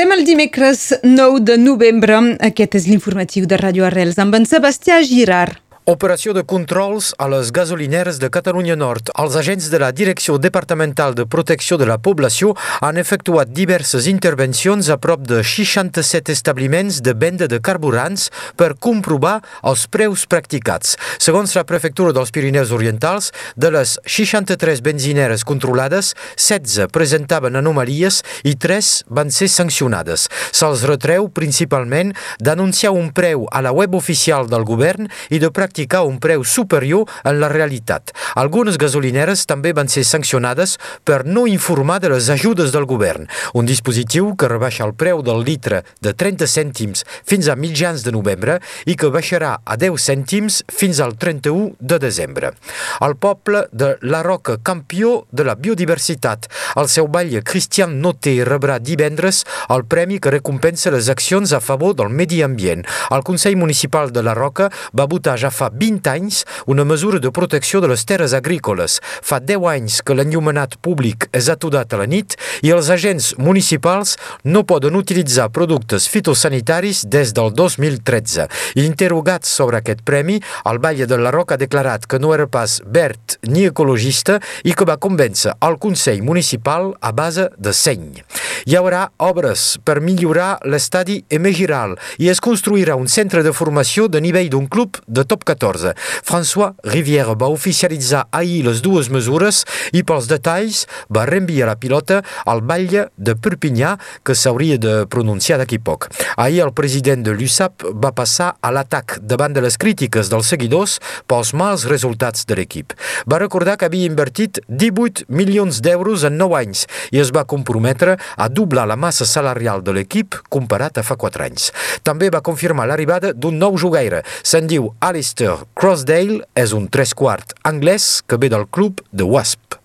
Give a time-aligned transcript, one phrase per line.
[0.00, 2.16] Passem el dimecres 9 de novembre.
[2.48, 5.60] Aquest és l'informatiu de Radio Arrels amb en Sebastià Girard.
[5.88, 9.08] Operació de controls a les gasolineres de Catalunya Nord.
[9.16, 12.52] Els agents de la Direcció Departamental de Protecció de la Població
[12.84, 18.28] han efectuat diverses intervencions a prop de 67 establiments de venda de carburants
[18.60, 20.98] per comprovar els preus practicats.
[21.16, 28.52] Segons la Prefectura dels Pirineus Orientals, de les 63 benzineres controlades, 16 presentaven anomalies i
[28.52, 30.28] 3 van ser sancionades.
[30.52, 35.69] Se'ls retreu principalment d'anunciar un preu a la web oficial del govern i de practicar
[35.70, 38.10] practicar un preu superior en la realitat.
[38.34, 43.66] Algunes gasolineres també van ser sancionades per no informar de les ajudes del govern, un
[43.66, 48.58] dispositiu que rebaixa el preu del litre de 30 cèntims fins a mitjans de novembre
[48.86, 52.52] i que baixarà a 10 cèntims fins al 31 de desembre.
[53.00, 58.80] El poble de La Roca, campió de la biodiversitat, el seu batlle Cristian Noté rebrà
[58.82, 62.82] divendres el premi que recompensa les accions a favor del medi ambient.
[63.10, 67.30] El Consell Municipal de La Roca va votar ja fa 20 anys una mesura de
[67.30, 69.00] protecció de les terres agrícoles.
[69.20, 74.16] Fa 10 anys que l'enllumenat públic és atudat a la nit i els agents municipals
[74.44, 78.48] no poden utilitzar productes fitosanitaris des del 2013.
[78.80, 82.80] Interrogats sobre aquest premi, el Valle de la Roca ha declarat que no era pas
[82.86, 88.22] verd ni ecologista i que va convèncer el Consell Municipal a base de seny.
[88.68, 94.20] Hi haurà obres per millorar l'estadi Emegiral i es construirà un centre de formació de
[94.20, 95.94] nivell d'un club de top 14.
[96.28, 99.62] François Rivière va oficialitzar ahir les dues mesures
[99.96, 103.94] i pels detalls va reenviar la pilota al batlle de Perpinyà
[104.26, 106.10] que s'hauria de pronunciar d'aquí poc.
[106.36, 110.98] Ahir el president de l'USAP va passar a l'atac davant de les crítiques dels seguidors
[111.30, 112.92] pels mals resultats de l'equip.
[113.24, 118.18] Va recordar que havia invertit 18 milions d'euros en 9 anys i es va comprometre
[118.36, 121.70] a doblar la massa salarial de l'equip comparat a fa 4 anys.
[122.06, 124.24] També va confirmar l'arribada d'un nou jugaire.
[124.42, 125.60] Se'n diu Alistair.
[125.78, 129.80] Crossdale és un tres quart anglès que ve del club de Wasp.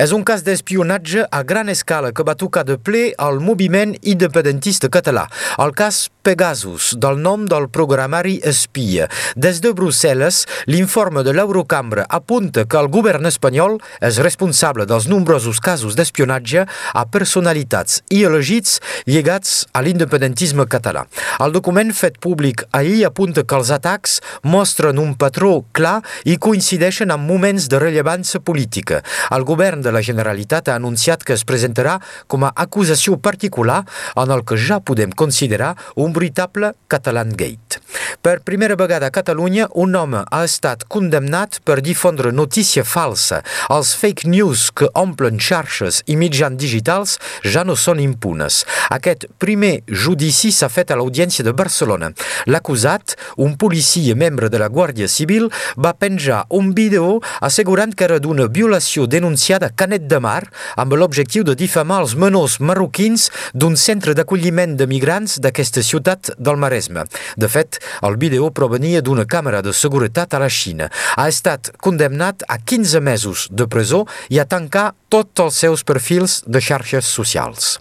[0.00, 4.88] És un cas d'espionatge a gran escala que va tocar de ple al moviment independentista
[4.88, 5.26] català.
[5.60, 9.06] El cas Pegasus, del nom del programari espia.
[9.36, 15.60] Des de Brussel·les, l'informe de l'Eurocambra apunta que el govern espanyol és responsable dels nombrosos
[15.64, 18.78] casos d'espionatge a personalitats i elegits
[19.08, 21.06] lligats a l'independentisme català.
[21.40, 27.10] El document fet públic ahir apunta que els atacs mostren un patró clar i coincideixen
[27.14, 29.00] amb moments de rellevància política.
[29.32, 31.96] El govern de la Generalitat ha anunciat que es presentarà
[32.28, 33.82] com a acusació particular
[34.20, 37.78] en el que ja podem considerar un un veritable Catalan Gate.
[38.20, 43.40] Per primera vegada a Catalunya, un home ha estat condemnat per difondre notícia falsa.
[43.70, 47.16] Els fake news que omplen xarxes i mitjans digitals
[47.46, 48.64] ja no són impunes.
[48.90, 52.10] Aquest primer judici s'ha fet a l'Audiència de Barcelona.
[52.50, 55.48] L'acusat, un policia membre de la Guàrdia Civil,
[55.78, 60.42] va penjar un vídeo assegurant que era d'una violació denunciada a Canet de Mar
[60.76, 66.32] amb l'objectiu de difamar els menors marroquins d'un centre d'acolliment de migrants d'aquesta ciutat ciutat
[66.38, 67.04] del Maresme.
[67.36, 70.88] De fet, el vídeo provenia d'una càmera de seguretat a la Xina.
[71.16, 76.42] Ha estat condemnat a 15 mesos de presó i a tancar tots els seus perfils
[76.46, 77.78] de xarxes socials.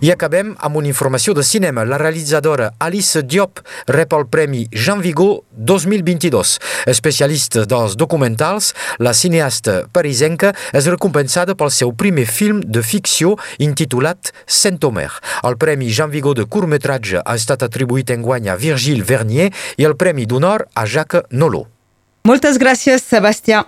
[0.00, 1.82] I acabem amb una informació de cinema.
[1.84, 3.58] La realitzadora Alice Diop
[3.90, 6.58] rep el Premi Jean Vigo 2022.
[6.86, 8.72] Especialista dels documentals,
[9.02, 15.10] la cineasta parisenca és recompensada pel seu primer film de ficció intitulat Saint-Omer.
[15.42, 19.88] El Premi Jean Vigo de curtmetratge ha estat atribuït en guany a Virgile Vernier i
[19.88, 21.66] el Premi d'honor a Jacques Nolot.
[22.28, 23.62] Moltes gràcies, Sebastià.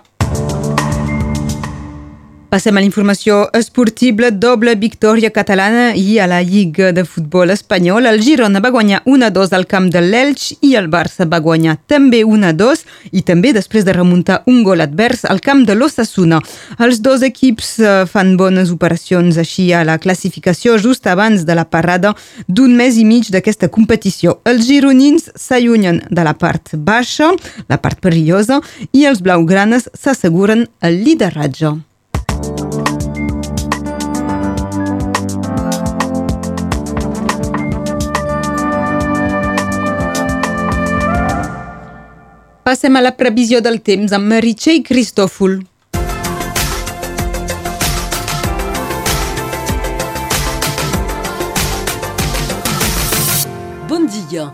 [2.51, 4.27] Passem a l'informació esportiva.
[4.27, 8.09] Doble victòria catalana i a la Lliga de Futbol Espanyol.
[8.09, 12.25] El Girona va guanyar 1-2 al camp de l'Elx i el Barça va guanyar també
[12.27, 12.81] 1-2
[13.15, 16.41] i també després de remuntar un gol advers al camp de l'Ossassuna.
[16.83, 21.63] Els dos equips eh, fan bones operacions així a la classificació just abans de la
[21.63, 22.11] parada
[22.49, 24.41] d'un mes i mig d'aquesta competició.
[24.43, 27.31] Els gironins s'allunyen de la part baixa,
[27.71, 28.59] la part perillosa,
[28.91, 31.71] i els blaugranes s'asseguren el lideratge.
[42.71, 45.57] Passem a la previsió del temps amb Meritxell Cristòfol.
[53.89, 54.47] Bon dia.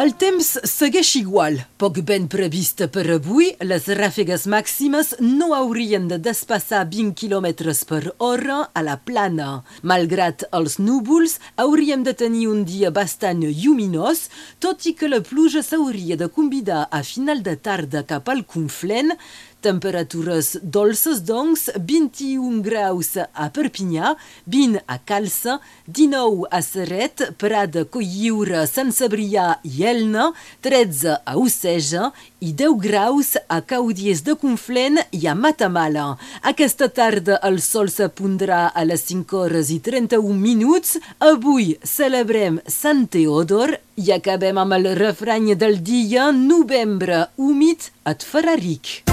[0.00, 1.58] El temps segueix igual.
[1.76, 8.14] Poc ben previst per avui, les ràfegues màximes no haurien de despassar 20 km per
[8.16, 9.48] hora a la plana.
[9.84, 15.60] Malgrat els núvols, hauríem de tenir un dia bastant lluminós, tot i que la pluja
[15.60, 19.12] s'hauria de convidar a final de tarda cap al Conflent,
[19.60, 24.14] Temperatures dolces, doncs, 21 graus a Perpinyà,
[24.46, 30.30] 20 a Calça, 19 a Serret, Prada, Colliure, Sant Cebrià i Elna,
[30.64, 32.10] 13 a Oceja
[32.40, 36.06] i 10 graus a Caudies de Conflent i a Matamala.
[36.42, 40.96] Aquesta tarda el sol s'apondrà a les 5 hores i 31 minuts.
[41.20, 48.56] Avui celebrem Sant Teodor i acabem amb el refrany del dia novembre humit et farà
[48.56, 49.09] ric.